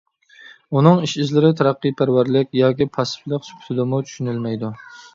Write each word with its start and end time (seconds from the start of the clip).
ئۇنىڭ 0.79 1.03
ئىش 1.07 1.13
ئىزلىرى 1.25 1.51
تەرەققىيپەرۋەرلىك 1.61 2.59
ياكى 2.63 2.91
پاسسىپلىق 2.99 3.49
سۈپىتىدىمۇ 3.51 4.05
چۈشىنىلمەيدۇ. 4.11 4.79